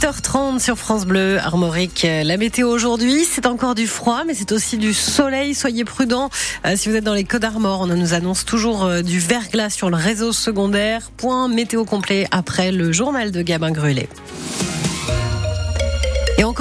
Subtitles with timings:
[0.00, 2.06] 8h30 sur France Bleu, Armorique.
[2.24, 5.54] La météo aujourd'hui, c'est encore du froid, mais c'est aussi du soleil.
[5.54, 6.30] Soyez prudents.
[6.66, 9.70] Euh, si vous êtes dans les Côtes d'Armor, on nous annonce toujours euh, du verglas
[9.70, 11.10] sur le réseau secondaire.
[11.16, 14.08] Point météo complet après le journal de Gabin Grulé.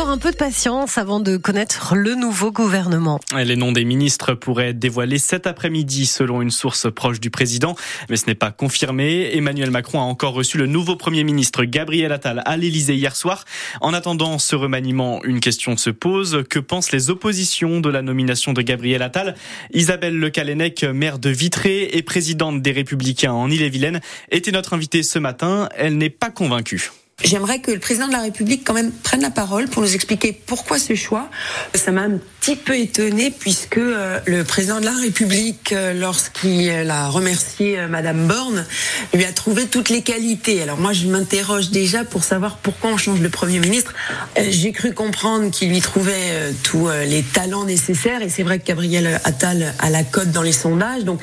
[0.00, 3.20] Encore un peu de patience avant de connaître le nouveau gouvernement.
[3.36, 7.76] Les noms des ministres pourraient être dévoilés cet après-midi selon une source proche du président,
[8.08, 9.36] mais ce n'est pas confirmé.
[9.36, 13.44] Emmanuel Macron a encore reçu le nouveau Premier ministre Gabriel Attal à l'Élysée hier soir.
[13.82, 16.44] En attendant ce remaniement, une question se pose.
[16.48, 19.34] Que pensent les oppositions de la nomination de Gabriel Attal?
[19.74, 25.02] Isabelle Le Calennec, maire de Vitré et présidente des Républicains en Ille-et-Vilaine, était notre invitée
[25.02, 25.68] ce matin.
[25.76, 26.90] Elle n'est pas convaincue.
[27.22, 30.32] J'aimerais que le président de la République quand même prenne la parole pour nous expliquer
[30.32, 31.28] pourquoi ce choix.
[31.74, 36.90] Ça m'a un petit peu étonné puisque euh, le président de la République, euh, lorsqu'il
[36.90, 38.64] a remercié euh, Madame Borne,
[39.12, 40.62] lui a trouvé toutes les qualités.
[40.62, 43.92] Alors moi, je m'interroge déjà pour savoir pourquoi on change le Premier ministre.
[44.38, 49.20] J'ai cru comprendre qu'il lui trouvait tous les talents nécessaires et c'est vrai que Gabriel
[49.24, 51.04] Attal a la cote dans les sondages.
[51.04, 51.20] Donc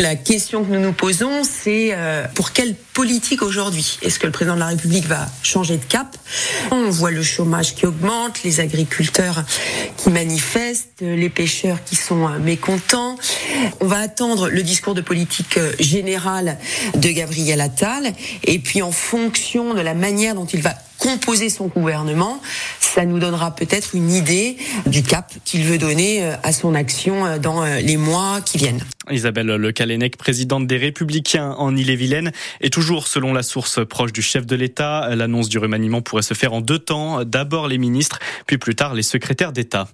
[0.00, 1.96] la question que nous nous posons, c'est
[2.34, 6.16] pour quelle politique aujourd'hui Est-ce que le président de la République va changer de cap.
[6.70, 9.44] On voit le chômage qui augmente, les agriculteurs
[9.96, 13.16] qui manifestent, les pêcheurs qui sont euh, mécontents.
[13.80, 16.58] On va attendre le discours de politique euh, générale
[16.94, 18.12] de Gabriel Attal
[18.44, 22.40] et puis en fonction de la manière dont il va composer son gouvernement,
[22.80, 24.56] ça nous donnera peut-être une idée
[24.86, 28.82] du cap qu'il veut donner euh, à son action dans les mois qui viennent.
[29.10, 34.22] Isabelle Le Calennec, présidente des Républicains en Ille-et-Vilaine, et toujours selon la source proche du
[34.22, 37.24] chef de l'État, l'annonce du remaniement pourrait se faire en deux temps.
[37.24, 39.88] D'abord les ministres, puis plus tard les secrétaires d'État.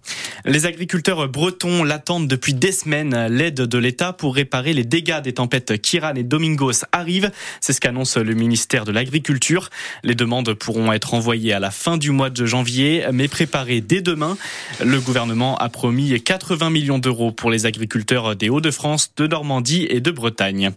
[0.44, 3.26] Les agriculteurs bretons l'attendent depuis des semaines.
[3.26, 7.30] L'aide de l'État pour réparer les dégâts des tempêtes Kiran et Domingos arrive.
[7.60, 9.70] C'est ce qu'annonce le ministère de l'Agriculture.
[10.02, 14.00] Les demandes pourront être envoyées à la fin du mois de janvier, mais préparées dès
[14.00, 14.36] demain.
[14.84, 20.00] Le gouvernement a promis 80 millions d'euros pour les agriculteurs des Hauts-de-France de Normandie et
[20.00, 20.70] de Bretagne.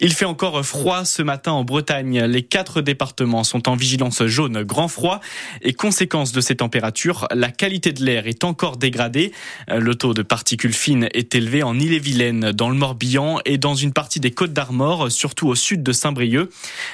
[0.00, 2.24] Il fait encore froid ce matin en Bretagne.
[2.24, 5.20] Les quatre départements sont en vigilance jaune grand froid
[5.62, 9.32] et conséquence de ces températures, la qualité de l'air est encore dégradée.
[9.68, 13.92] Le taux de particules fines est élevé en Ille-et-Vilaine, dans le Morbihan et dans une
[13.92, 16.50] partie des Côtes d'Armor, surtout au sud de Saint-Brieuc.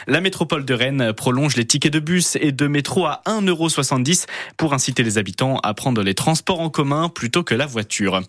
[0.07, 4.27] La métropole de Rennes prolonge les tickets de bus et de métro à 1,70€
[4.57, 8.21] pour inciter les habitants à prendre les transports en commun plutôt que la voiture.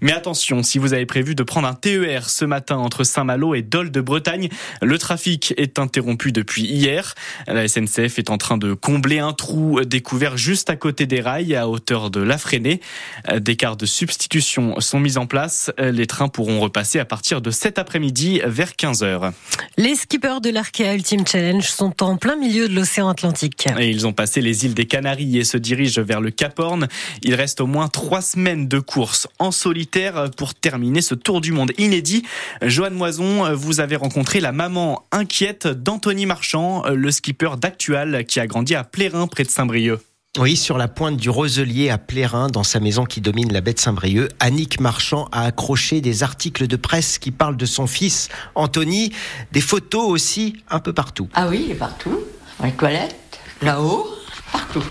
[0.00, 3.54] Mais attention, si vous avez prévu de prendre un thé TER ce matin entre Saint-Malo
[3.54, 4.48] et Dole de Bretagne.
[4.80, 7.14] Le trafic est interrompu depuis hier.
[7.46, 11.54] La SNCF est en train de combler un trou découvert juste à côté des rails
[11.54, 12.80] à hauteur de la freinée.
[13.38, 15.70] Des cartes de substitution sont mises en place.
[15.78, 19.32] Les trains pourront repasser à partir de cet après-midi vers 15h.
[19.76, 23.66] Les skippers de l'Arkea Ultimate Challenge sont en plein milieu de l'océan Atlantique.
[23.78, 26.88] Et ils ont passé les îles des Canaries et se dirigent vers le Cap Horn.
[27.22, 31.52] Il reste au moins trois semaines de course en solitaire pour terminer ce tour du
[31.52, 32.22] monde inédit.
[32.62, 38.46] Joanne Moison, vous avez rencontré la maman inquiète d'Anthony Marchand, le skipper d'Actual qui a
[38.46, 40.00] grandi à Plérin près de Saint-Brieuc.
[40.38, 43.74] Oui, sur la pointe du Roselier à Plérin, dans sa maison qui domine la baie
[43.74, 48.30] de Saint-Brieuc, Annick Marchand a accroché des articles de presse qui parlent de son fils
[48.54, 49.12] Anthony,
[49.52, 51.28] des photos aussi un peu partout.
[51.34, 52.18] Ah oui, partout.
[52.58, 54.08] Dans les toilettes, là-haut.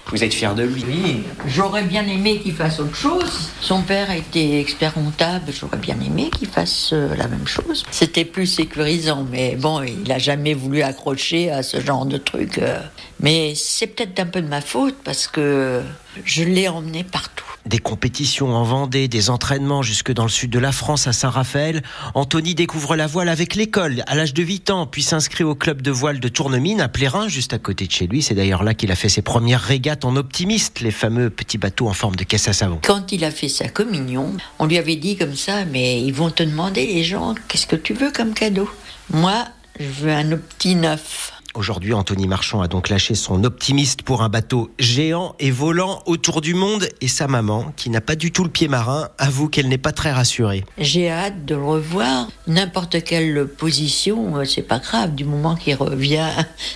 [0.07, 3.49] Vous êtes fier de lui Oui, j'aurais bien aimé qu'il fasse autre chose.
[3.61, 7.83] Son père était expert comptable, j'aurais bien aimé qu'il fasse euh, la même chose.
[7.91, 12.57] C'était plus sécurisant, mais bon, il n'a jamais voulu accrocher à ce genre de truc.
[12.57, 12.79] Euh.
[13.19, 15.81] Mais c'est peut-être un peu de ma faute parce que
[16.25, 17.45] je l'ai emmené partout.
[17.71, 21.81] Des compétitions en Vendée, des entraînements jusque dans le sud de la France, à Saint-Raphaël.
[22.15, 25.81] Anthony découvre la voile avec l'école à l'âge de 8 ans, puis s'inscrit au club
[25.81, 28.21] de voile de Tournemine à Plérin, juste à côté de chez lui.
[28.21, 31.87] C'est d'ailleurs là qu'il a fait ses premières régates en optimiste, les fameux petits bateaux
[31.87, 32.77] en forme de caisse à savon.
[32.83, 36.29] Quand il a fait sa communion, on lui avait dit comme ça, mais ils vont
[36.29, 38.69] te demander les gens, qu'est-ce que tu veux comme cadeau?
[39.11, 39.45] Moi,
[39.79, 41.31] je veux un petit neuf.
[41.53, 46.39] Aujourd'hui, Anthony Marchand a donc lâché son optimiste pour un bateau géant et volant autour
[46.39, 49.67] du monde et sa maman, qui n'a pas du tout le pied marin, avoue qu'elle
[49.67, 50.63] n'est pas très rassurée.
[50.77, 52.29] J'ai hâte de le revoir.
[52.47, 56.29] N'importe quelle position, euh, c'est pas grave, du moment qu'il revient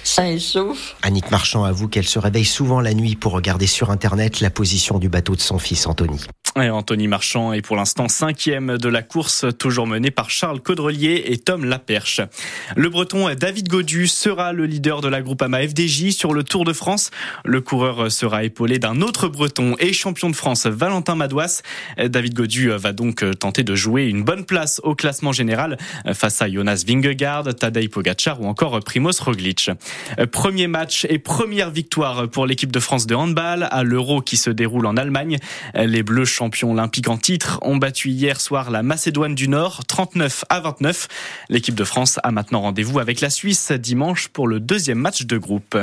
[0.04, 0.98] sain et sauf.
[1.04, 5.00] Annick Marchand avoue qu'elle se réveille souvent la nuit pour regarder sur Internet la position
[5.00, 6.20] du bateau de son fils Anthony.
[6.58, 11.38] Anthony Marchand est pour l'instant cinquième de la course, toujours mené par Charles Caudrelier et
[11.38, 12.22] Tom Laperche.
[12.78, 16.72] Le breton David Godu sera le leader de la Groupama FDJ sur le Tour de
[16.72, 17.12] France.
[17.44, 21.62] Le coureur sera épaulé d'un autre breton et champion de France, Valentin Madouas.
[21.98, 25.78] David Godu va donc tenter de jouer une bonne place au classement général
[26.14, 29.72] face à Jonas Vingegaard, Tadej Pogacar ou encore Primoz Roglic.
[30.32, 34.50] Premier match et première victoire pour l'équipe de France de handball à l'Euro qui se
[34.50, 35.38] déroule en Allemagne.
[35.74, 40.46] Les Bleus champions olympiques en titre ont battu hier soir la Macédoine du Nord 39
[40.50, 41.08] à 29.
[41.50, 45.40] L'équipe de France a maintenant rendez-vous avec la Suisse dimanche pour le deuxième match de
[45.40, 45.76] groupe.